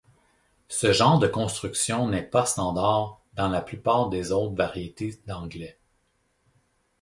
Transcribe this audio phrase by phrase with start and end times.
[0.67, 5.77] Ce genre de construction n’est pas standard dans la plupart des autres variétés d’anglais.